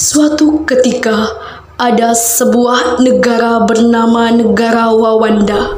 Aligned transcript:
suatu 0.00 0.64
ketika, 0.64 1.28
ada 1.76 2.16
sebuah 2.16 3.04
negara 3.04 3.68
bernama 3.68 4.32
Negara 4.32 4.88
Wawanda, 4.96 5.76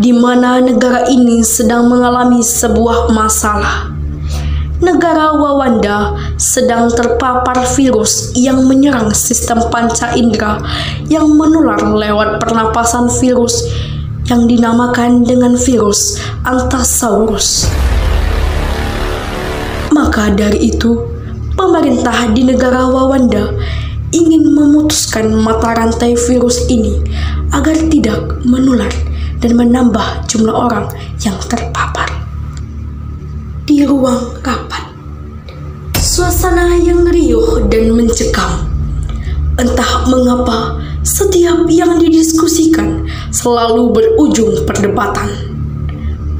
di 0.00 0.16
mana 0.16 0.64
negara 0.64 1.04
ini 1.12 1.44
sedang 1.44 1.92
mengalami 1.92 2.40
sebuah 2.40 3.12
masalah. 3.12 3.92
Negara 4.80 5.36
Wawanda 5.36 6.16
sedang 6.40 6.88
terpapar 6.88 7.68
virus 7.76 8.32
yang 8.36 8.64
menyerang 8.64 9.12
sistem 9.12 9.68
panca 9.68 10.16
indera 10.16 10.60
yang 11.12 11.28
menular 11.28 11.80
lewat 11.80 12.40
pernapasan 12.40 13.12
virus 13.20 13.68
yang 14.32 14.48
dinamakan 14.48 15.24
dengan 15.24 15.56
virus 15.60 16.16
Antasaurus. 16.44 17.68
Maka 19.94 20.34
dari 20.34 20.74
itu, 20.74 21.13
pemerintah 21.54 22.30
di 22.34 22.42
negara 22.46 22.86
Wawanda 22.90 23.54
ingin 24.14 24.54
memutuskan 24.54 25.34
mata 25.34 25.74
rantai 25.74 26.14
virus 26.14 26.66
ini 26.70 27.02
agar 27.50 27.74
tidak 27.90 28.42
menular 28.46 28.90
dan 29.42 29.58
menambah 29.58 30.26
jumlah 30.30 30.54
orang 30.54 30.86
yang 31.22 31.34
terpapar. 31.50 32.06
Di 33.64 33.82
ruang 33.82 34.38
rapat, 34.44 34.92
suasana 35.98 36.78
yang 36.78 37.08
riuh 37.08 37.64
dan 37.66 37.90
mencekam. 37.96 38.70
Entah 39.54 40.06
mengapa 40.10 40.82
setiap 41.06 41.66
yang 41.70 41.98
didiskusikan 41.98 43.06
selalu 43.30 43.94
berujung 43.94 44.66
perdebatan. 44.66 45.30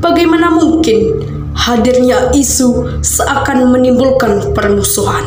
Bagaimana 0.03 0.51
mungkin 0.51 1.23
hadirnya 1.55 2.35
isu 2.35 3.01
seakan 3.01 3.71
menimbulkan 3.71 4.53
permusuhan? 4.53 5.25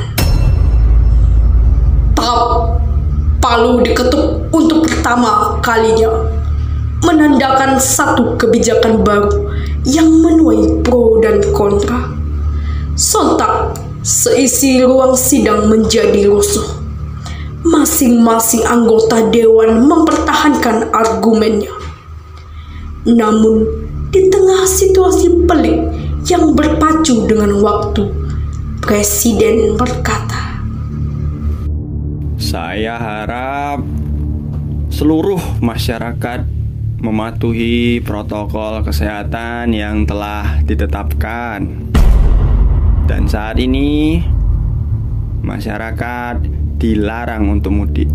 Tap 2.14 2.78
palu 3.40 3.80
diketuk 3.82 4.52
untuk 4.52 4.84
pertama 4.86 5.56
kalinya 5.64 6.12
menandakan 7.02 7.80
satu 7.80 8.36
kebijakan 8.36 9.02
baru 9.02 9.48
yang 9.88 10.10
menuai 10.10 10.84
pro 10.84 11.24
dan 11.24 11.40
kontra. 11.56 12.12
Sontak, 12.98 13.78
seisi 14.04 14.82
ruang 14.84 15.16
sidang 15.16 15.70
menjadi 15.72 16.28
rusuh. 16.28 16.66
Masing-masing 17.68 18.66
anggota 18.66 19.28
dewan 19.30 19.86
mempertahankan 19.86 20.90
argumennya. 20.92 21.74
Namun, 23.08 23.64
di 24.12 24.28
tengah 24.32 24.64
situasi 24.66 25.46
pelik 25.46 26.07
yang 26.28 26.52
berpacu 26.52 27.24
dengan 27.24 27.64
waktu, 27.64 28.04
Presiden 28.84 29.80
berkata, 29.80 30.60
Saya 32.36 33.00
harap 33.00 33.80
seluruh 34.92 35.40
masyarakat 35.64 36.44
mematuhi 37.00 38.04
protokol 38.04 38.84
kesehatan 38.84 39.72
yang 39.72 40.04
telah 40.04 40.60
ditetapkan. 40.68 41.64
Dan 43.08 43.24
saat 43.32 43.56
ini 43.56 44.20
masyarakat 45.44 46.44
dilarang 46.76 47.56
untuk 47.56 47.72
mudik. 47.72 48.12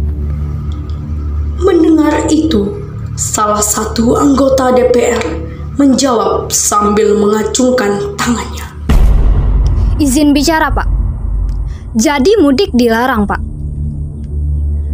Mendengar 1.65 2.29
itu, 2.29 2.77
salah 3.17 3.65
satu 3.65 4.21
anggota 4.21 4.69
DPR 4.77 5.53
menjawab 5.81 6.53
sambil 6.53 7.17
mengacungkan 7.17 8.17
tangannya. 8.21 8.67
Izin 9.97 10.37
bicara, 10.37 10.69
Pak. 10.69 10.89
Jadi 11.97 12.41
mudik 12.41 12.73
dilarang, 12.73 13.29
Pak. 13.29 13.41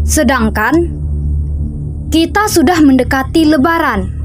Sedangkan 0.06 0.74
kita 2.08 2.48
sudah 2.48 2.80
mendekati 2.80 3.46
lebaran. 3.46 4.16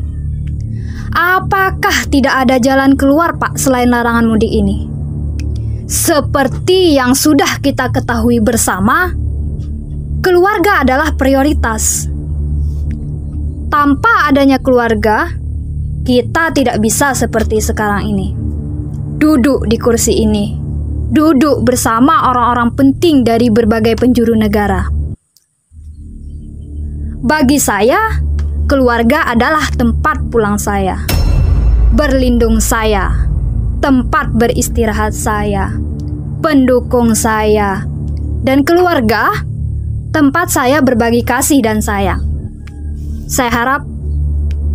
Apakah 1.14 2.10
tidak 2.10 2.48
ada 2.48 2.58
jalan 2.58 2.98
keluar, 2.98 3.38
Pak, 3.38 3.62
selain 3.62 3.94
larangan 3.94 4.26
mudik 4.26 4.50
ini? 4.50 4.90
Seperti 5.86 6.98
yang 6.98 7.14
sudah 7.14 7.62
kita 7.62 7.94
ketahui 7.94 8.42
bersama, 8.42 9.14
keluarga 10.26 10.82
adalah 10.82 11.14
prioritas. 11.14 12.10
Tanpa 13.70 14.32
adanya 14.32 14.58
keluarga, 14.58 15.30
kita 16.04 16.52
tidak 16.52 16.84
bisa 16.84 17.16
seperti 17.16 17.64
sekarang 17.64 18.04
ini. 18.12 18.36
Duduk 19.16 19.72
di 19.72 19.80
kursi 19.80 20.20
ini, 20.20 20.52
duduk 21.08 21.64
bersama 21.64 22.28
orang-orang 22.28 22.76
penting 22.76 23.24
dari 23.24 23.48
berbagai 23.48 23.96
penjuru 23.96 24.36
negara. 24.36 24.84
Bagi 27.24 27.56
saya, 27.56 28.20
keluarga 28.68 29.32
adalah 29.32 29.64
tempat 29.72 30.28
pulang 30.28 30.60
saya, 30.60 31.00
berlindung 31.96 32.60
saya, 32.60 33.08
tempat 33.80 34.36
beristirahat 34.36 35.16
saya, 35.16 35.72
pendukung 36.44 37.16
saya, 37.16 37.88
dan 38.44 38.68
keluarga 38.68 39.32
tempat 40.12 40.52
saya 40.52 40.84
berbagi 40.84 41.24
kasih 41.24 41.64
dan 41.64 41.80
sayang. 41.80 42.20
Saya 43.32 43.56
harap 43.56 43.93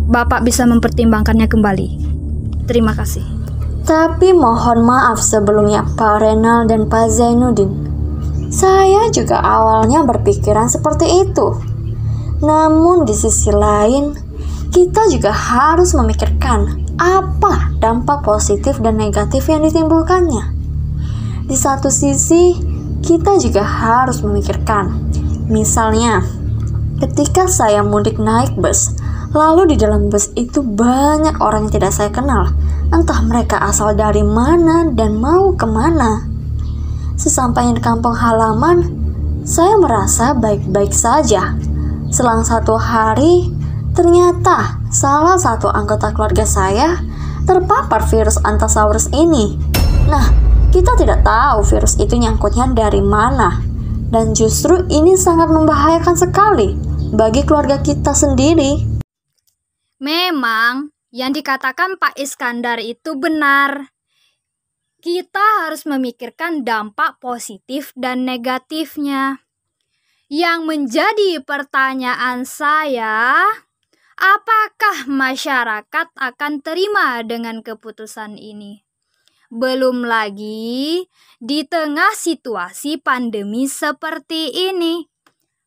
Bapak 0.09 0.41
bisa 0.41 0.65
mempertimbangkannya 0.65 1.45
kembali. 1.45 1.87
Terima 2.65 2.97
kasih. 2.97 3.21
Tapi 3.85 4.33
mohon 4.33 4.81
maaf 4.81 5.21
sebelumnya 5.21 5.85
Pak 5.85 6.25
Renal 6.25 6.65
dan 6.65 6.89
Pak 6.89 7.13
Zainuddin. 7.13 7.69
Saya 8.49 9.13
juga 9.13 9.37
awalnya 9.37 10.01
berpikiran 10.01 10.65
seperti 10.65 11.29
itu. 11.29 11.53
Namun 12.41 13.05
di 13.05 13.13
sisi 13.13 13.53
lain, 13.53 14.17
kita 14.73 15.13
juga 15.13 15.29
harus 15.29 15.93
memikirkan 15.93 16.89
apa 16.97 17.77
dampak 17.77 18.25
positif 18.25 18.81
dan 18.81 18.97
negatif 18.97 19.45
yang 19.45 19.61
ditimbulkannya. 19.61 20.57
Di 21.45 21.53
satu 21.53 21.93
sisi, 21.93 22.57
kita 23.05 23.37
juga 23.37 23.61
harus 23.61 24.25
memikirkan, 24.25 25.09
misalnya, 25.53 26.25
ketika 26.97 27.45
saya 27.45 27.85
mudik 27.85 28.17
naik 28.17 28.57
bus, 28.57 28.98
lalu 29.33 29.73
di 29.73 29.75
dalam 29.77 30.09
bus 30.09 30.33
itu 30.33 30.61
banyak 30.61 31.37
orang 31.41 31.69
yang 31.69 31.73
tidak 31.81 31.93
saya 31.93 32.11
kenal, 32.13 32.53
entah 32.89 33.19
mereka 33.25 33.61
asal 33.61 33.93
dari 33.97 34.21
mana 34.25 34.89
dan 34.93 35.17
mau 35.17 35.53
ke 35.53 35.65
mana. 35.65 36.25
Sesampainya 37.19 37.77
di 37.77 37.83
kampung 37.83 38.15
halaman, 38.15 38.85
saya 39.43 39.75
merasa 39.79 40.37
baik-baik 40.37 40.93
saja 40.93 41.57
Selang 42.09 42.41
satu 42.41 42.73
hari, 42.73 43.53
ternyata 43.93 44.81
salah 44.89 45.37
satu 45.37 45.69
anggota 45.69 46.09
keluarga 46.09 46.41
saya 46.41 46.97
terpapar 47.45 48.01
virus 48.09 48.41
antasaurus 48.41 49.13
ini. 49.13 49.61
Nah, 50.09 50.25
kita 50.73 50.97
tidak 50.97 51.21
tahu 51.21 51.61
virus 51.69 52.01
itu 52.01 52.17
nyangkutnya 52.17 52.73
dari 52.73 53.05
mana. 53.05 53.61
Dan 54.09 54.33
justru 54.33 54.89
ini 54.89 55.13
sangat 55.13 55.53
membahayakan 55.53 56.17
sekali 56.17 56.73
bagi 57.13 57.45
keluarga 57.45 57.77
kita 57.77 58.09
sendiri. 58.17 58.88
Memang 59.99 60.95
yang 61.11 61.35
dikatakan 61.35 61.99
Pak 61.99 62.15
Iskandar 62.15 62.79
itu 62.79 63.19
benar. 63.19 63.91
Kita 64.99 65.63
harus 65.63 65.83
memikirkan 65.83 66.63
dampak 66.63 67.19
positif 67.19 67.91
dan 67.99 68.23
negatifnya. 68.23 69.43
Yang 70.31 70.59
menjadi 70.63 71.31
pertanyaan 71.43 72.47
saya, 72.47 73.43
apakah 74.15 75.07
masyarakat 75.07 76.07
akan 76.15 76.53
terima 76.63 77.19
dengan 77.23 77.59
keputusan 77.59 78.39
ini? 78.39 78.83
Belum 79.49 80.05
lagi 80.05 81.09
di 81.41 81.65
tengah 81.65 82.13
situasi 82.13 83.01
pandemi 83.01 83.65
seperti 83.65 84.69
ini, 84.69 85.09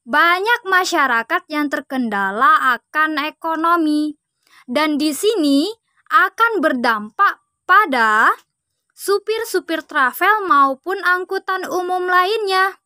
banyak 0.07 0.63
masyarakat 0.67 1.43
yang 1.51 1.67
terkendala 1.67 2.79
akan 2.79 3.19
ekonomi, 3.27 4.22
dan 4.73 4.97
di 4.97 5.13
sini 5.13 5.69
akan 6.09 6.65
berdampak 6.65 7.45
pada 7.69 8.33
supir-supir 8.97 9.85
travel 9.85 10.49
maupun 10.49 10.97
angkutan 11.05 11.69
umum 11.69 12.09
lainnya. 12.09 12.81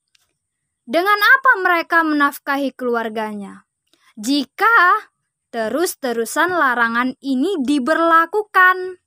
Dengan 0.82 1.18
apa 1.18 1.52
mereka 1.62 2.02
menafkahi 2.02 2.74
keluarganya? 2.74 3.66
Jika 4.18 5.10
terus-terusan 5.54 6.54
larangan 6.54 7.14
ini 7.22 7.58
diberlakukan, 7.62 8.98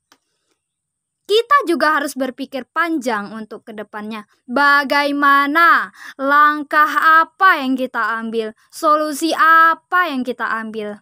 kita 1.24 1.56
juga 1.68 2.00
harus 2.00 2.16
berpikir 2.16 2.68
panjang 2.68 3.32
untuk 3.32 3.64
ke 3.64 3.72
depannya. 3.72 4.28
Bagaimana 4.44 5.88
langkah 6.20 7.22
apa 7.24 7.64
yang 7.64 7.76
kita 7.76 8.18
ambil, 8.20 8.52
solusi 8.68 9.32
apa 9.36 10.10
yang 10.12 10.20
kita 10.20 10.44
ambil. 10.44 11.00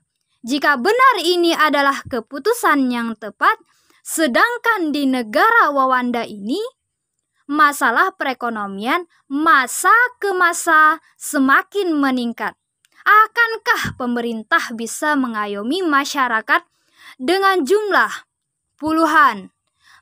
Jika 0.48 0.80
benar 0.80 1.20
ini 1.20 1.52
adalah 1.52 2.00
keputusan 2.08 2.88
yang 2.88 3.12
tepat, 3.20 3.60
sedangkan 4.00 4.96
di 4.96 5.04
negara 5.04 5.68
Wawanda 5.68 6.24
ini 6.24 6.56
masalah 7.44 8.16
perekonomian 8.16 9.04
masa 9.28 9.92
ke 10.16 10.32
masa 10.32 11.04
semakin 11.20 11.92
meningkat. 11.92 12.56
Akankah 13.04 14.00
pemerintah 14.00 14.72
bisa 14.72 15.20
mengayomi 15.20 15.84
masyarakat 15.84 16.64
dengan 17.20 17.68
jumlah 17.68 18.12
puluhan, 18.80 19.52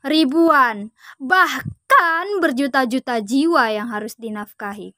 ribuan, 0.07 0.95
bahkan 1.19 2.39
berjuta-juta 2.39 3.19
jiwa 3.19 3.67
yang 3.75 3.91
harus 3.91 4.15
dinafkahi? 4.15 4.95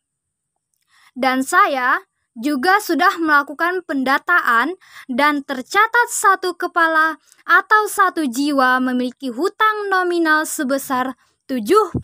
Dan 1.18 1.42
saya 1.42 2.06
juga 2.40 2.80
sudah 2.80 3.20
melakukan 3.20 3.84
pendataan 3.84 4.80
dan 5.12 5.44
tercatat 5.44 6.08
satu 6.08 6.56
kepala 6.56 7.20
atau 7.44 7.92
satu 7.92 8.24
jiwa 8.24 8.80
memiliki 8.80 9.28
hutang 9.28 9.92
nominal 9.92 10.48
sebesar 10.48 11.20
72 11.52 12.00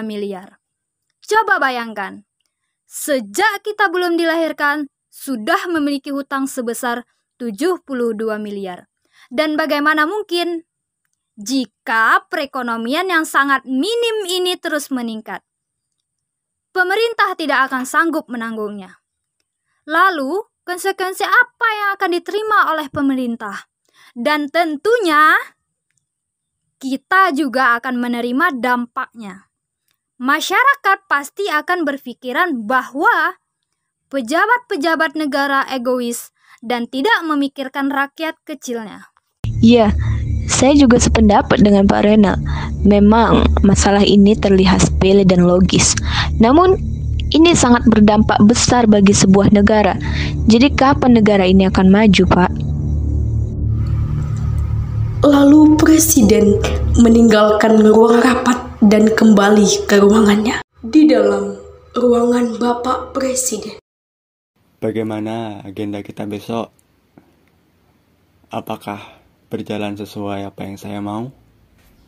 miliar. 0.00 0.56
Coba 1.20 1.60
bayangkan, 1.60 2.24
sejak 2.88 3.60
kita 3.60 3.92
belum 3.92 4.16
dilahirkan 4.16 4.88
sudah 5.12 5.68
memiliki 5.68 6.08
hutang 6.08 6.48
sebesar 6.48 7.04
72 7.36 7.84
miliar. 8.40 8.88
Dan 9.28 9.60
bagaimana 9.60 10.08
mungkin 10.08 10.64
jika 11.36 12.24
perekonomian 12.32 13.12
yang 13.12 13.28
sangat 13.28 13.68
minim 13.68 14.24
ini 14.24 14.56
terus 14.56 14.88
meningkat? 14.88 15.44
Pemerintah 16.72 17.36
tidak 17.36 17.70
akan 17.70 17.84
sanggup 17.86 18.26
menanggungnya. 18.32 19.03
Lalu, 19.84 20.40
konsekuensi 20.64 21.24
apa 21.24 21.68
yang 21.76 21.88
akan 22.00 22.10
diterima 22.16 22.72
oleh 22.72 22.88
pemerintah? 22.88 23.68
Dan 24.16 24.48
tentunya 24.48 25.36
kita 26.80 27.36
juga 27.36 27.76
akan 27.80 28.00
menerima 28.00 28.56
dampaknya. 28.60 29.48
Masyarakat 30.16 31.04
pasti 31.04 31.52
akan 31.52 31.84
berpikiran 31.84 32.64
bahwa 32.64 33.36
pejabat-pejabat 34.08 35.18
negara 35.18 35.68
egois 35.68 36.32
dan 36.64 36.88
tidak 36.88 37.20
memikirkan 37.26 37.92
rakyat 37.92 38.40
kecilnya. 38.46 39.12
Iya, 39.60 39.92
saya 40.48 40.72
juga 40.76 40.96
sependapat 40.96 41.60
dengan 41.60 41.84
Pak 41.84 42.00
Renal. 42.04 42.40
Memang 42.84 43.44
masalah 43.64 44.04
ini 44.04 44.32
terlihat 44.36 44.80
sepele 44.80 45.24
dan 45.28 45.44
logis. 45.44 45.92
Namun 46.40 46.93
ini 47.34 47.50
sangat 47.52 47.82
berdampak 47.90 48.38
besar 48.46 48.86
bagi 48.86 49.10
sebuah 49.10 49.50
negara. 49.50 49.98
Jadi 50.46 50.70
kapan 50.70 51.18
negara 51.18 51.42
ini 51.42 51.66
akan 51.66 51.86
maju, 51.90 52.24
Pak? 52.30 52.50
Lalu 55.26 55.74
presiden 55.74 56.62
meninggalkan 57.02 57.82
ruang 57.82 58.22
rapat 58.22 58.60
dan 58.86 59.10
kembali 59.10 59.88
ke 59.90 59.98
ruangannya. 59.98 60.62
Di 60.84 61.10
dalam 61.10 61.58
ruangan 61.96 62.60
Bapak 62.60 63.16
Presiden. 63.16 63.80
Bagaimana 64.78 65.64
agenda 65.64 66.04
kita 66.04 66.28
besok? 66.28 66.68
Apakah 68.52 69.00
berjalan 69.48 69.96
sesuai 69.96 70.44
apa 70.44 70.60
yang 70.68 70.76
saya 70.76 71.00
mau? 71.00 71.32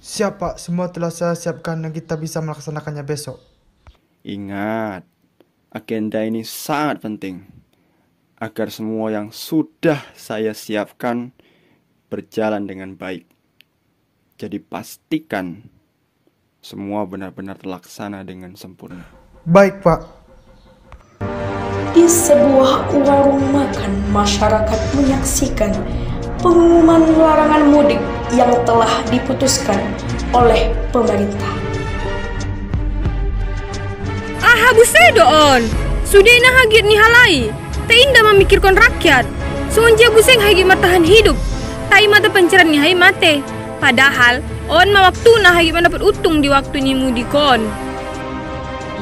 Siap 0.04 0.36
Pak, 0.36 0.54
semua 0.60 0.92
telah 0.92 1.08
saya 1.08 1.32
siapkan 1.32 1.80
dan 1.80 1.90
kita 1.90 2.20
bisa 2.20 2.44
melaksanakannya 2.44 3.00
besok. 3.00 3.40
Ingat, 4.28 5.08
agenda 5.76 6.24
ini 6.24 6.40
sangat 6.40 7.04
penting 7.04 7.44
agar 8.40 8.72
semua 8.72 9.12
yang 9.12 9.28
sudah 9.28 10.00
saya 10.16 10.56
siapkan 10.56 11.36
berjalan 12.08 12.64
dengan 12.64 12.96
baik. 12.96 13.28
Jadi 14.40 14.56
pastikan 14.60 15.68
semua 16.64 17.04
benar-benar 17.04 17.60
terlaksana 17.60 18.24
dengan 18.24 18.56
sempurna. 18.56 19.04
Baik 19.44 19.84
Pak, 19.84 20.00
Di 21.96 22.04
sebuah 22.04 22.92
warung 22.92 23.40
makan, 23.56 23.92
masyarakat 24.12 24.80
menyaksikan 25.00 25.72
pengumuman 26.44 27.08
larangan 27.16 27.72
mudik 27.72 28.00
yang 28.36 28.52
telah 28.68 29.00
diputuskan 29.08 29.80
oleh 30.36 30.76
pemerintah. 30.92 31.65
Ah, 34.56 34.72
busedo 34.72 35.20
on. 35.20 35.62
Sudah 36.08 36.32
na 36.40 36.50
hagit 36.64 36.84
ni 36.88 36.96
halai. 36.96 37.52
Tak 37.84 37.92
indah 37.92 38.24
memikirkan 38.32 38.72
rakyat. 38.72 39.28
Semenjak 39.68 40.10
buseng 40.16 40.40
hagi 40.40 40.64
matahan 40.64 41.04
hidup. 41.04 41.36
Tak 41.92 42.00
mata 42.08 42.32
pencerahan 42.32 42.72
ni 42.72 42.80
hai 42.80 42.96
mate. 42.96 43.44
Padahal, 43.78 44.40
on 44.72 44.88
ma 44.90 45.12
waktu 45.12 45.30
na 45.44 45.52
hagi 45.52 45.70
mendapat 45.70 46.00
untung 46.00 46.40
di 46.40 46.48
waktu 46.48 46.80
ni 46.80 46.96
mudikon. 46.96 47.68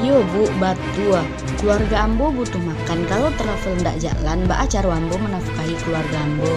Yo 0.03 0.27
bu, 0.35 0.51
batua. 0.59 1.23
Keluarga 1.63 2.05
Ambo 2.05 2.35
butuh 2.35 2.61
makan. 2.61 3.07
Kalau 3.09 3.31
travel 3.39 3.73
ndak 3.81 3.97
jalan, 4.03 4.45
Mbak 4.45 4.59
Acar 4.69 4.85
Ambo 4.85 5.17
menafkahi 5.17 5.75
keluarga 5.87 6.19
Ambo. 6.19 6.51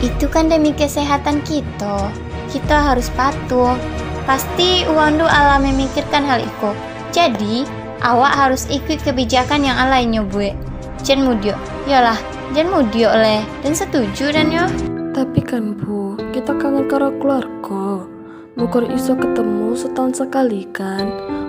Itu 0.00 0.26
kan 0.32 0.48
demi 0.48 0.72
kesehatan 0.72 1.44
kita. 1.44 2.08
Kita 2.48 2.76
harus 2.90 3.12
patuh. 3.14 3.76
Pasti 4.24 4.88
Uwandu 4.88 5.28
ala 5.28 5.60
memikirkan 5.60 6.24
hal 6.24 6.40
itu. 6.42 6.70
Jadi, 7.14 7.79
awak 8.00 8.32
harus 8.36 8.66
ikut 8.68 9.00
kebijakan 9.04 9.64
yang 9.64 9.76
alainya, 9.76 10.24
Bu. 10.24 10.52
Jen 11.00 11.24
mudio. 11.24 11.56
Yalah, 11.88 12.16
jen 12.52 12.68
mudio 12.68 13.08
oleh. 13.08 13.40
Dan 13.64 13.72
setuju 13.72 14.32
dan 14.32 14.52
yo. 14.52 14.64
Tapi 15.10 15.42
kan 15.42 15.74
bu, 15.74 16.14
kita 16.30 16.54
kangen 16.60 16.86
karo 16.86 17.10
keluarga. 17.18 18.06
Mukor 18.54 18.86
iso 18.92 19.16
ketemu 19.16 19.74
setahun 19.74 20.20
sekali 20.22 20.68
kan. 20.70 21.08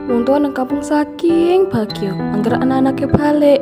Wong 0.09 0.25
tua 0.25 0.41
nang 0.41 0.55
kampung 0.55 0.81
saking 0.81 1.69
bahagia, 1.69 2.15
angger 2.33 2.57
anak-anaknya 2.57 3.07
balik. 3.11 3.61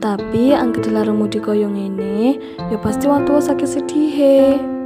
Tapi 0.00 0.56
angger 0.56 0.86
dilarang 0.86 1.18
mudik 1.18 1.44
koyo 1.44 1.68
ngene, 1.68 2.40
ya 2.72 2.76
pasti 2.80 3.04
wong 3.04 3.28
tua 3.28 3.42
sakit 3.42 3.68
sedih. 3.68 4.79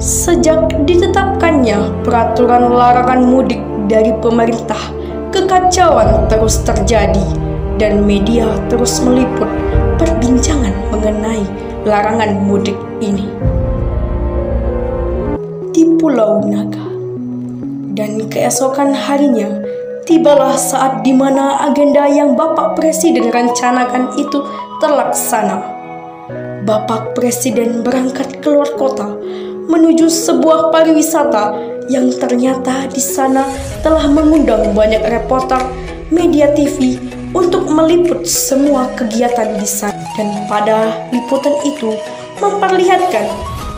Sejak 0.00 0.72
ditetapkannya 0.88 2.00
peraturan 2.08 2.72
larangan 2.72 3.20
mudik 3.20 3.60
dari 3.84 4.16
pemerintah, 4.24 4.80
kekacauan 5.28 6.24
terus 6.24 6.64
terjadi 6.64 7.20
dan 7.76 8.08
media 8.08 8.48
terus 8.72 8.96
meliput 9.04 9.44
perbincangan 10.00 10.72
mengenai 10.88 11.44
larangan 11.84 12.32
mudik 12.48 12.80
ini. 13.04 13.28
Di 15.68 15.84
Pulau 16.00 16.48
Naga. 16.48 16.88
Dan 17.92 18.24
keesokan 18.32 18.96
harinya, 18.96 19.52
tibalah 20.08 20.56
saat 20.56 21.04
di 21.04 21.12
mana 21.12 21.60
agenda 21.68 22.08
yang 22.08 22.40
Bapak 22.40 22.72
Presiden 22.72 23.28
rencanakan 23.28 24.16
itu 24.16 24.48
terlaksana. 24.80 25.60
Bapak 26.64 27.12
Presiden 27.12 27.84
berangkat 27.84 28.40
keluar 28.40 28.72
kota 28.80 29.20
menuju 29.70 30.10
sebuah 30.10 30.74
pariwisata 30.74 31.54
yang 31.86 32.10
ternyata 32.18 32.90
di 32.90 32.98
sana 32.98 33.46
telah 33.86 34.10
mengundang 34.10 34.74
banyak 34.74 35.02
reporter 35.06 35.62
media 36.10 36.50
TV 36.58 36.98
untuk 37.30 37.70
meliput 37.70 38.26
semua 38.26 38.90
kegiatan 38.98 39.54
di 39.54 39.66
sana. 39.66 39.94
Dan 40.18 40.50
pada 40.50 41.06
liputan 41.14 41.54
itu 41.62 41.94
memperlihatkan 42.42 43.30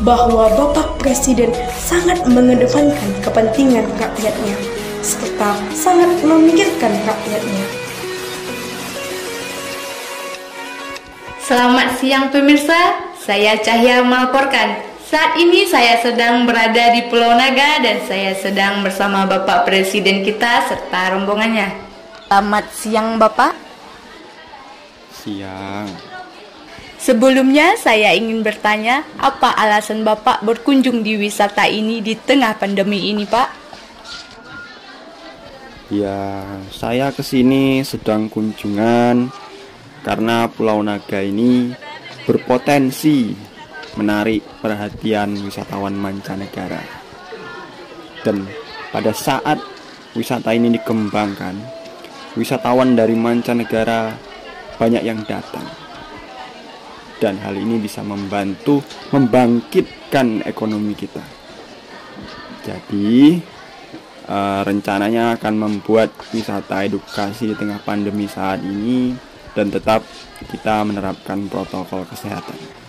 bahwa 0.02 0.48
Bapak 0.56 0.98
Presiden 0.98 1.52
sangat 1.76 2.24
mengedepankan 2.24 3.12
kepentingan 3.20 3.86
rakyatnya 4.00 4.56
serta 5.02 5.58
sangat 5.74 6.22
memikirkan 6.22 6.94
rakyatnya. 7.02 7.66
Selamat 11.42 11.98
siang 11.98 12.30
pemirsa, 12.30 12.78
saya 13.18 13.58
Cahya 13.58 14.06
melaporkan. 14.06 14.91
Saat 15.12 15.36
ini 15.36 15.68
saya 15.68 16.00
sedang 16.00 16.48
berada 16.48 16.88
di 16.88 17.04
Pulau 17.12 17.36
Naga 17.36 17.84
dan 17.84 18.00
saya 18.08 18.32
sedang 18.32 18.80
bersama 18.80 19.28
Bapak 19.28 19.68
Presiden 19.68 20.24
kita 20.24 20.64
serta 20.72 21.12
rombongannya. 21.12 21.68
Selamat 22.32 22.72
siang 22.72 23.20
Bapak. 23.20 23.52
Siang. 25.12 25.84
Sebelumnya 26.96 27.76
saya 27.76 28.16
ingin 28.16 28.40
bertanya, 28.40 29.04
apa 29.20 29.52
alasan 29.52 30.00
Bapak 30.00 30.40
berkunjung 30.48 31.04
di 31.04 31.20
wisata 31.20 31.68
ini 31.68 32.00
di 32.00 32.16
tengah 32.16 32.56
pandemi 32.56 33.12
ini, 33.12 33.28
Pak? 33.28 33.48
Ya, 35.92 36.40
saya 36.72 37.12
ke 37.12 37.20
sini 37.20 37.84
sedang 37.84 38.32
kunjungan 38.32 39.28
karena 40.08 40.48
Pulau 40.48 40.80
Naga 40.80 41.20
ini 41.20 41.68
berpotensi 42.24 43.51
menarik 43.98 44.44
perhatian 44.60 45.36
wisatawan 45.42 45.96
mancanegara. 45.96 46.80
Dan 48.22 48.46
pada 48.94 49.10
saat 49.10 49.58
wisata 50.14 50.54
ini 50.54 50.76
dikembangkan, 50.78 51.58
wisatawan 52.38 52.94
dari 52.94 53.16
mancanegara 53.18 54.14
banyak 54.78 55.02
yang 55.04 55.20
datang 55.26 55.82
dan 57.22 57.38
hal 57.38 57.54
ini 57.54 57.78
bisa 57.78 58.02
membantu 58.02 58.82
membangkitkan 59.14 60.42
ekonomi 60.42 60.98
kita. 60.98 61.22
Jadi 62.66 63.38
uh, 64.26 64.66
rencananya 64.66 65.38
akan 65.38 65.54
membuat 65.54 66.10
wisata 66.34 66.82
edukasi 66.82 67.46
di 67.46 67.54
tengah 67.54 67.78
pandemi 67.86 68.26
saat 68.26 68.58
ini 68.66 69.14
dan 69.54 69.70
tetap 69.70 70.02
kita 70.50 70.82
menerapkan 70.82 71.46
protokol 71.46 72.02
kesehatan. 72.10 72.81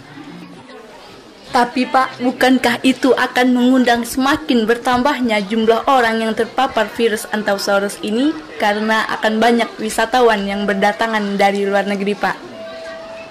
Tapi 1.54 1.86
Pak, 1.86 2.18
bukankah 2.18 2.82
itu 2.82 3.14
akan 3.14 3.54
mengundang 3.54 4.02
semakin 4.02 4.66
bertambahnya 4.66 5.38
jumlah 5.46 5.86
orang 5.86 6.26
yang 6.26 6.34
terpapar 6.34 6.90
virus 6.90 7.30
Anthracosaurus 7.30 8.02
ini 8.02 8.34
karena 8.58 9.06
akan 9.14 9.38
banyak 9.38 9.70
wisatawan 9.78 10.50
yang 10.50 10.66
berdatangan 10.66 11.38
dari 11.38 11.70
luar 11.70 11.86
negeri, 11.86 12.18
Pak? 12.18 12.38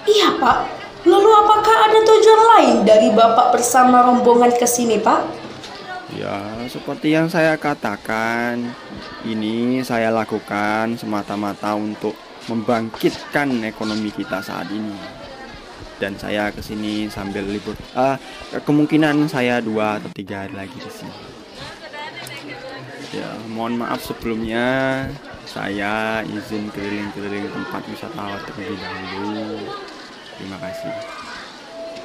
Iya, 0.07 0.39
Pak. 0.39 0.57
Lalu 1.03 1.29
apakah 1.35 1.75
ada 1.91 1.99
tujuan 1.99 2.41
lain 2.55 2.75
dari 2.87 3.11
Bapak 3.11 3.59
bersama 3.59 4.07
rombongan 4.07 4.55
ke 4.55 4.63
sini, 4.63 5.03
Pak? 5.03 5.19
Ya, 6.15 6.63
seperti 6.71 7.11
yang 7.11 7.27
saya 7.27 7.59
katakan, 7.59 8.71
ini 9.27 9.83
saya 9.83 10.15
lakukan 10.15 10.95
semata-mata 10.95 11.75
untuk 11.75 12.15
membangkitkan 12.47 13.67
ekonomi 13.67 14.15
kita 14.15 14.39
saat 14.39 14.71
ini 14.71 15.22
dan 16.01 16.17
saya 16.17 16.49
ke 16.49 16.61
sini 16.63 17.09
sambil 17.09 17.45
libur. 17.45 17.77
Uh, 17.93 18.17
kemungkinan 18.63 19.27
saya 19.29 19.59
dua 19.59 19.97
atau 20.01 20.09
tiga 20.13 20.45
hari 20.45 20.55
lagi 20.57 20.77
di 20.77 20.91
sini. 20.91 21.15
Ya, 23.13 23.29
mohon 23.53 23.77
maaf 23.77 24.01
sebelumnya 24.01 25.05
saya 25.45 26.25
izin 26.25 26.73
keliling-keliling 26.73 27.45
tempat 27.53 27.85
wisata 27.85 28.41
terlebih 28.49 28.77
dahulu. 28.81 29.69
Terima 30.33 30.57
kasih. 30.57 30.93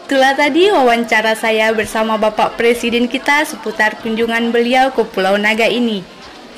Itulah 0.09 0.33
tadi 0.37 0.73
wawancara 0.73 1.37
saya 1.37 1.73
bersama 1.73 2.17
Bapak 2.17 2.57
Presiden 2.57 3.09
kita 3.09 3.45
seputar 3.45 4.01
kunjungan 4.01 4.53
beliau 4.53 4.89
ke 4.93 5.05
Pulau 5.05 5.37
Naga 5.37 5.69
ini. 5.69 6.01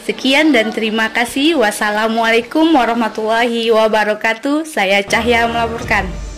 Sekian 0.07 0.51
dan 0.51 0.71
terima 0.71 1.11
kasih. 1.11 1.59
Wassalamualaikum 1.59 2.71
warahmatullahi 2.75 3.71
wabarakatuh. 3.71 4.67
Saya 4.67 5.03
Cahya 5.07 5.47
melaporkan. 5.47 6.30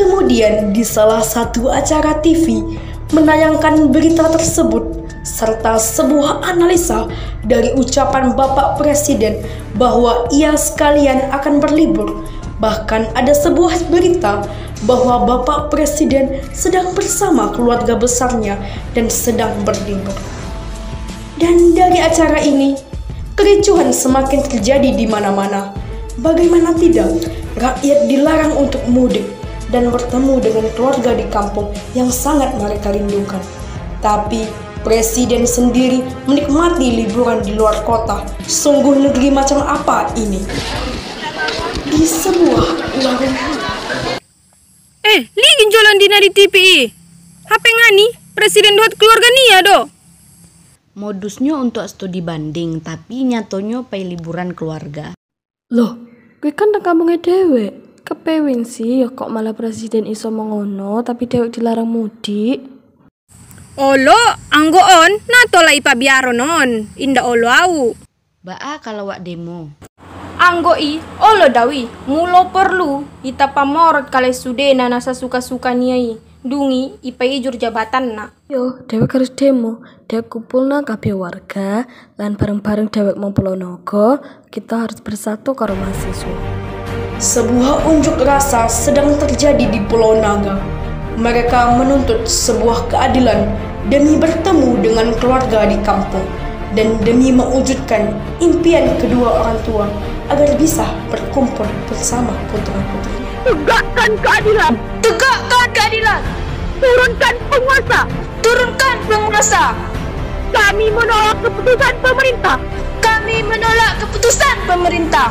Kemudian 0.00 0.72
di 0.72 0.80
salah 0.80 1.20
satu 1.20 1.68
acara 1.68 2.16
TV 2.24 2.64
menayangkan 3.12 3.92
berita 3.92 4.32
tersebut 4.32 4.96
serta 5.20 5.76
sebuah 5.76 6.40
analisa 6.40 7.04
dari 7.44 7.76
ucapan 7.76 8.32
Bapak 8.32 8.80
Presiden 8.80 9.44
bahwa 9.76 10.24
ia 10.32 10.56
sekalian 10.56 11.28
akan 11.36 11.60
berlibur. 11.60 12.24
Bahkan 12.64 13.12
ada 13.12 13.36
sebuah 13.36 13.92
berita 13.92 14.40
bahwa 14.88 15.28
Bapak 15.28 15.68
Presiden 15.68 16.48
sedang 16.56 16.96
bersama 16.96 17.52
keluarga 17.52 17.92
besarnya 17.92 18.56
dan 18.96 19.12
sedang 19.12 19.52
berlibur. 19.68 20.16
Dan 21.36 21.76
dari 21.76 22.00
acara 22.00 22.40
ini, 22.40 22.72
kericuhan 23.36 23.92
semakin 23.92 24.48
terjadi 24.48 24.96
di 24.96 25.04
mana-mana. 25.04 25.76
Bagaimana 26.16 26.72
tidak, 26.72 27.20
rakyat 27.60 28.08
dilarang 28.08 28.56
untuk 28.56 28.80
mudik 28.88 29.39
dan 29.70 29.90
bertemu 29.94 30.42
dengan 30.42 30.66
keluarga 30.74 31.14
di 31.14 31.26
kampung 31.30 31.70
yang 31.94 32.10
sangat 32.10 32.54
mereka 32.58 32.90
rindukan. 32.94 33.42
Tapi 34.02 34.70
Presiden 34.80 35.44
sendiri 35.44 36.00
menikmati 36.24 37.04
liburan 37.04 37.44
di 37.44 37.52
luar 37.52 37.84
kota. 37.84 38.24
Sungguh 38.48 38.96
negeri 38.96 39.28
macam 39.28 39.60
apa 39.60 40.08
ini? 40.16 40.40
Di 41.84 42.00
sebuah 42.00 42.64
warung. 43.04 43.36
Eh, 45.04 45.20
ligin 45.28 45.68
jualan 45.68 45.96
di 46.00 46.06
nari 46.08 46.30
TV. 46.32 46.56
HP 47.44 47.64
ngani, 47.66 48.06
Presiden 48.32 48.72
buat 48.80 48.96
keluarga 48.96 49.28
nia 49.28 49.58
do. 49.60 49.78
Modusnya 50.96 51.60
untuk 51.60 51.84
studi 51.84 52.24
banding, 52.24 52.80
tapi 52.80 53.28
nyatonya 53.28 53.84
pay 53.84 54.08
liburan 54.08 54.56
keluarga. 54.56 55.12
Loh, 55.76 56.00
gue 56.40 56.56
kan 56.56 56.72
nang 56.72 56.80
kampungnya 56.80 57.20
dewe. 57.20 57.89
Kepewin 58.00 58.64
sih 58.64 59.04
ya 59.04 59.08
kok 59.12 59.28
malah 59.28 59.52
presiden 59.52 60.08
iso 60.08 60.32
mengono 60.32 61.04
tapi 61.04 61.28
dewek 61.28 61.54
dilarang 61.54 61.86
mudik. 61.86 62.64
Olo, 63.80 64.18
anggo 64.52 64.82
on, 64.82 65.12
nato 65.24 65.62
lah 65.62 65.72
ipa 65.72 65.94
biaro 65.96 66.34
non, 66.34 66.90
inda 67.00 67.24
olo 67.24 67.48
au. 67.48 67.94
Baa 68.44 68.82
kalau 68.82 69.08
wak 69.08 69.24
demo. 69.24 69.72
Anggo 70.40 70.74
i, 70.76 71.00
olo 71.20 71.52
dawi, 71.52 71.84
mulo 72.08 72.48
perlu, 72.48 73.04
ita 73.24 73.52
pamorot 73.52 74.08
kale 74.08 74.32
sude 74.32 74.72
nasa 74.72 75.12
suka-suka 75.12 75.76
niai. 75.76 76.16
Dungi, 76.40 76.96
ipa 77.04 77.28
ijur 77.28 77.60
jabatan 77.60 78.16
na. 78.16 78.32
Yo, 78.48 78.80
dewek 78.88 79.12
harus 79.12 79.28
demo. 79.36 79.84
Dewek 80.08 80.32
kumpul 80.32 80.64
na 80.64 80.80
kabeh 80.80 81.12
warga, 81.12 81.84
lan 82.16 82.40
bareng-bareng 82.40 82.88
dewek 82.88 83.20
mau 83.20 83.36
pulau 83.36 83.56
nogo, 83.56 84.24
kita 84.48 84.88
harus 84.88 85.04
bersatu 85.04 85.52
karo 85.52 85.76
mahasiswa. 85.76 86.69
Sebuah 87.20 87.84
unjuk 87.84 88.16
rasa 88.24 88.64
sedang 88.64 89.12
terjadi 89.20 89.68
di 89.68 89.76
Pulau 89.92 90.16
Naga. 90.16 90.56
Mereka 91.20 91.76
menuntut 91.76 92.24
sebuah 92.24 92.88
keadilan 92.88 93.44
demi 93.92 94.16
bertemu 94.16 94.80
dengan 94.80 95.12
keluarga 95.20 95.68
di 95.68 95.76
kampung 95.84 96.24
dan 96.72 96.96
demi 97.04 97.28
mewujudkan 97.28 98.16
impian 98.40 98.96
kedua 98.96 99.44
orang 99.44 99.60
tua 99.68 99.84
agar 100.32 100.48
bisa 100.56 100.88
berkumpul 101.12 101.68
bersama 101.92 102.32
putra-putrinya. 102.48 103.28
Tegakkan 103.44 104.10
keadilan! 104.24 104.72
Tegakkan 105.04 105.68
keadilan! 105.76 106.20
Turunkan 106.80 107.34
penguasa! 107.52 108.00
Turunkan 108.40 108.96
penguasa! 109.04 109.64
Kami 110.56 110.88
menolak 110.88 111.36
keputusan 111.44 111.94
pemerintah! 112.00 112.56
Kami 113.04 113.44
menolak 113.44 114.00
keputusan 114.08 114.56
pemerintah! 114.64 115.28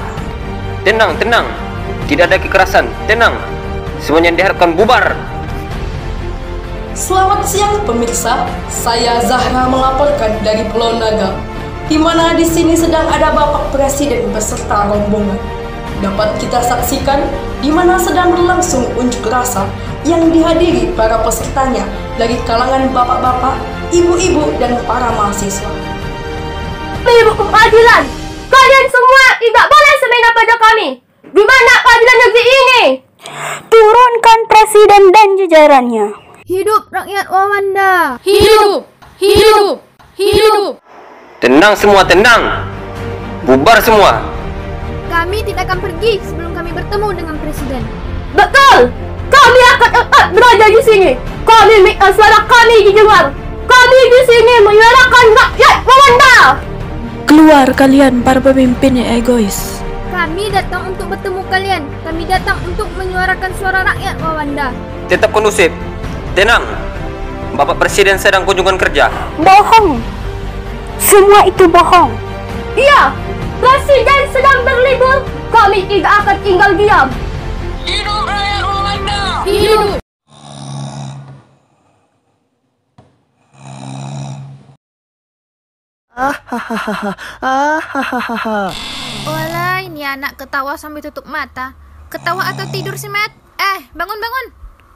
Tenang, 0.86 1.17
tenang! 1.17 1.69
Tidak 2.08 2.25
ada 2.25 2.38
kekerasan, 2.41 2.89
tenang. 3.05 3.38
Semuanya 4.00 4.31
diharapkan 4.34 4.74
bubar. 4.74 5.13
Selamat 6.98 7.48
siang 7.48 7.79
pemirsa, 7.88 8.43
saya 8.67 9.24
Zahra 9.24 9.72
melaporkan 9.72 10.36
dari 10.43 10.67
Pulau 10.67 11.00
Naga, 11.00 11.31
di 11.88 11.96
mana 11.96 12.36
di 12.36 12.43
sini 12.43 12.75
sedang 12.75 13.08
ada 13.08 13.31
Bapak 13.31 13.72
Presiden 13.72 14.27
beserta 14.36 14.89
rombongan. 14.89 15.39
Dapat 16.00 16.39
kita 16.39 16.63
saksikan 16.63 17.24
di 17.60 17.72
mana 17.72 18.00
sedang 18.00 18.31
berlangsung 18.31 18.88
unjuk 18.96 19.27
rasa 19.27 19.67
yang 20.08 20.31
dihadiri 20.31 20.96
para 20.96 21.19
pesertanya 21.24 21.84
dari 22.15 22.39
kalangan 22.48 22.88
bapak-bapak, 22.91 23.55
ibu-ibu, 23.91 24.55
dan 24.60 24.79
para 24.88 25.12
mahasiswa. 25.15 25.72
Ibu 27.03 27.31
keadilan, 27.36 28.03
kalian 28.48 28.86
semua 28.91 29.24
tidak 29.39 29.65
boleh 29.67 29.93
semena 30.00 30.29
pada 30.36 30.55
kami. 30.55 31.09
Di 31.29 31.43
mana 31.45 31.74
keadilan 31.86 32.17
negeri 32.25 32.43
ini? 32.50 32.83
Turunkan 33.69 34.39
presiden 34.50 35.03
dan 35.13 35.27
jajarannya. 35.38 36.07
Hidup 36.50 36.89
rakyat 36.89 37.25
Wawanda. 37.29 38.17
Hidup, 38.25 38.89
hidup, 39.21 39.77
hidup. 40.17 40.81
Tenang 41.38 41.77
semua, 41.77 42.01
tenang. 42.01 42.65
Bubar 43.45 43.77
semua. 43.86 44.25
Kami 45.13 45.45
tidak 45.45 45.69
akan 45.69 45.79
pergi 45.86 46.17
sebelum 46.25 46.51
kami 46.57 46.74
bertemu 46.74 47.07
dengan 47.13 47.36
presiden. 47.38 47.81
Betul. 48.33 48.89
Kami 49.29 49.62
akan 49.77 49.89
tetap 49.93 50.25
berada 50.33 50.65
di 50.65 50.81
sini. 50.81 51.12
Kami 51.45 51.75
minta 51.86 52.09
suara 52.09 52.41
kami 52.50 52.89
didengar. 52.89 53.29
Kami 53.69 54.00
di 54.09 54.21
sini 54.25 54.53
menyuarakan 54.65 55.25
rakyat 55.38 55.77
Wawanda. 55.86 56.38
Keluar 57.29 57.67
kalian 57.77 58.25
para 58.25 58.41
pemimpin 58.41 58.98
yang 58.98 59.21
egois. 59.21 59.78
Kami 60.20 60.52
datang 60.52 60.84
untuk 60.84 61.16
bertemu 61.16 61.42
kalian. 61.48 61.84
Kami 62.04 62.28
datang 62.28 62.60
untuk 62.68 62.92
menyuarakan 63.00 63.56
suara 63.56 63.88
rakyat 63.88 64.20
Wawanda. 64.20 64.68
Tetap 65.08 65.32
kondusif. 65.32 65.72
Tenang. 66.36 66.60
Bapak 67.56 67.80
Presiden 67.80 68.20
sedang 68.20 68.44
kunjungan 68.44 68.76
kerja. 68.76 69.08
Bohong. 69.40 69.96
Semua 71.00 71.48
itu 71.48 71.64
bohong. 71.72 72.12
Iya. 72.76 73.16
Presiden 73.64 74.28
sedang 74.36 74.60
berlibur. 74.68 75.24
Kami 75.56 75.88
tidak 75.88 76.12
akan 76.28 76.36
tinggal 76.44 76.72
diam. 76.76 77.08
Hidup 77.88 78.28
rakyat 78.28 78.64
Wawanda. 78.68 79.24
Hidup. 79.48 80.09
Ah 86.20 86.36
hahaha. 86.36 87.12
Ah 87.40 87.80
hahaha. 87.80 88.76
Wala, 89.24 89.80
ini 89.88 90.04
anak 90.04 90.36
ketawa 90.36 90.76
sambil 90.76 91.00
tutup 91.00 91.24
mata. 91.24 91.80
Ketawa 92.12 92.44
atau 92.52 92.68
tidur 92.68 93.00
sih, 93.00 93.08
Matt? 93.08 93.32
Eh, 93.56 93.88
bangun, 93.96 94.20
bangun. 94.20 94.46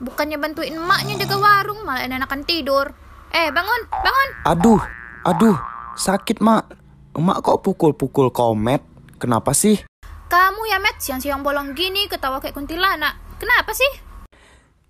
Bukannya 0.03 0.35
bantuin 0.35 0.75
emaknya 0.75 1.23
jaga 1.23 1.39
warung, 1.39 1.79
malah 1.87 2.03
enakan 2.03 2.43
tidur. 2.43 2.91
Eh, 3.31 3.55
bangun, 3.55 3.87
bangun. 3.87 4.29
Aduh, 4.51 4.83
aduh, 5.23 5.55
sakit, 5.95 6.43
Mak. 6.43 6.75
Emak 7.15 7.39
kok 7.39 7.63
pukul-pukul 7.63 8.35
komet? 8.35 8.83
Kenapa 9.15 9.55
sih? 9.55 9.79
Kamu 10.27 10.67
ya, 10.67 10.83
Matt, 10.83 10.99
siang-siang 10.99 11.39
bolong 11.39 11.71
gini 11.71 12.11
ketawa 12.11 12.43
kayak 12.43 12.51
kuntilanak. 12.51 13.15
Kenapa 13.39 13.71
sih? 13.71 13.91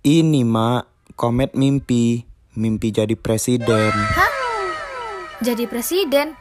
Ini, 0.02 0.42
Mak, 0.42 1.14
komet 1.14 1.54
mimpi. 1.54 2.26
mimpi 2.58 2.90
jadi 2.90 3.14
presiden. 3.14 3.94
Hah? 3.94 4.33
Jadi 5.44 5.68
presiden? 5.68 6.40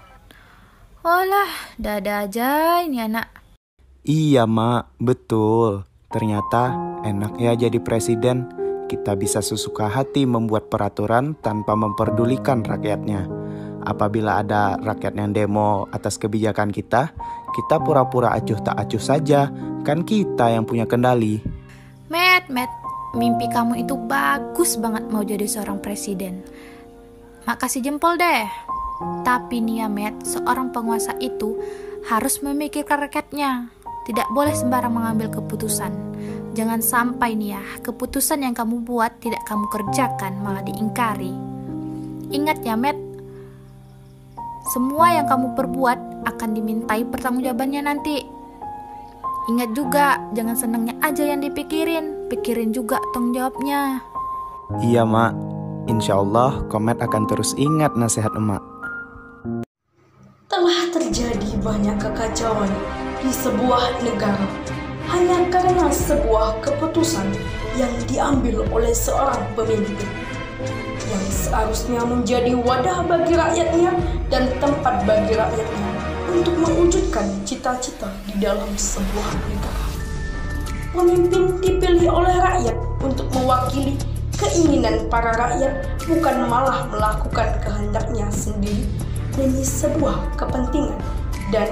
Olah, 1.03 1.75
dada 1.75 2.23
aja 2.23 2.79
ini 2.87 3.03
anak. 3.03 3.27
Iya, 4.07 4.47
Mak, 4.47 4.95
betul. 5.03 5.83
Ternyata 6.07 6.71
enak 7.03 7.35
ya 7.43 7.59
jadi 7.59 7.83
presiden. 7.83 8.47
Kita 8.87 9.19
bisa 9.19 9.43
sesuka 9.43 9.91
hati 9.91 10.23
membuat 10.23 10.71
peraturan 10.71 11.35
tanpa 11.35 11.75
memperdulikan 11.75 12.63
rakyatnya. 12.63 13.27
Apabila 13.83 14.39
ada 14.39 14.79
rakyat 14.79 15.19
yang 15.19 15.35
demo 15.35 15.91
atas 15.91 16.15
kebijakan 16.15 16.71
kita, 16.71 17.11
kita 17.59 17.83
pura-pura 17.83 18.31
acuh 18.39 18.63
tak 18.63 18.87
acuh 18.87 19.03
saja. 19.03 19.51
Kan 19.83 20.07
kita 20.07 20.55
yang 20.55 20.63
punya 20.63 20.87
kendali. 20.87 21.43
Matt, 22.07 22.47
Matt, 22.47 22.71
mimpi 23.19 23.51
kamu 23.51 23.83
itu 23.83 23.99
bagus 24.07 24.79
banget 24.79 25.11
mau 25.11 25.27
jadi 25.27 25.51
seorang 25.51 25.83
presiden. 25.83 26.47
Makasih 27.51 27.83
jempol 27.83 28.15
deh. 28.15 28.47
Tapi 29.23 29.63
nih 29.63 29.87
Matt, 29.87 30.27
seorang 30.27 30.75
penguasa 30.75 31.15
itu 31.23 31.59
harus 32.11 32.43
memikirkan 32.43 32.99
rakyatnya. 33.07 33.71
Tidak 34.03 34.35
boleh 34.35 34.51
sembarang 34.51 34.91
mengambil 34.91 35.31
keputusan. 35.31 35.95
Jangan 36.53 36.83
sampai 36.83 37.39
nih 37.39 37.57
ya, 37.57 37.63
keputusan 37.87 38.43
yang 38.45 38.53
kamu 38.53 38.83
buat 38.83 39.23
tidak 39.23 39.41
kamu 39.47 39.71
kerjakan, 39.71 40.43
malah 40.43 40.61
diingkari. 40.67 41.33
Ingat 42.35 42.61
ya, 42.67 42.75
Matt, 42.75 42.99
semua 44.75 45.17
yang 45.17 45.27
kamu 45.31 45.55
perbuat 45.55 45.99
akan 46.29 46.51
dimintai 46.55 47.07
pertanggungjawabannya 47.09 47.83
nanti. 47.83 48.19
Ingat 49.51 49.71
juga, 49.75 50.23
jangan 50.35 50.55
senangnya 50.55 50.95
aja 51.03 51.27
yang 51.27 51.43
dipikirin, 51.43 52.31
pikirin 52.31 52.71
juga 52.71 53.03
tanggung 53.11 53.35
jawabnya. 53.35 54.03
Iya, 54.83 55.03
Mak. 55.03 55.35
Insya 55.91 56.23
Allah, 56.23 56.63
Komet 56.71 57.03
akan 57.03 57.27
terus 57.27 57.59
ingat 57.59 57.99
nasihat 57.99 58.31
emak. 58.39 58.72
Telah 60.53 60.85
terjadi 60.93 61.57
banyak 61.65 61.97
kekacauan 61.97 62.69
di 63.25 63.33
sebuah 63.33 64.05
negara 64.05 64.45
hanya 65.09 65.49
karena 65.49 65.89
sebuah 65.89 66.61
keputusan 66.61 67.25
yang 67.81 67.89
diambil 68.05 68.61
oleh 68.69 68.93
seorang 68.93 69.41
pemimpin 69.57 70.05
yang 71.09 71.25
seharusnya 71.33 72.05
menjadi 72.05 72.53
wadah 72.53 73.01
bagi 73.01 73.33
rakyatnya 73.33 73.97
dan 74.29 74.53
tempat 74.61 75.09
bagi 75.09 75.41
rakyatnya 75.41 75.89
untuk 76.29 76.53
mewujudkan 76.61 77.33
cita-cita 77.49 78.13
di 78.29 78.37
dalam 78.37 78.69
sebuah 78.77 79.33
negara. 79.49 79.85
Pemimpin 80.93 81.65
dipilih 81.65 82.13
oleh 82.13 82.37
rakyat 82.37 82.77
untuk 83.01 83.25
mewakili 83.33 83.97
keinginan 84.37 85.09
para 85.09 85.33
rakyat 85.33 85.97
bukan 86.05 86.45
malah 86.45 86.85
melakukan 86.93 87.57
kehendaknya 87.65 88.29
sendiri 88.29 88.85
demi 89.37 89.65
sebuah 89.65 90.37
kepentingan 90.37 91.01
dan 91.53 91.69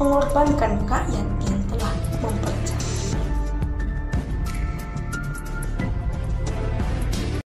mengorbankan 0.00 0.80
rakyat 0.88 1.26
yang 1.46 1.60
telah 1.68 1.94
mempercayai. 2.20 2.71